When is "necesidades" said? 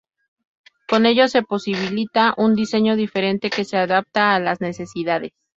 4.59-5.33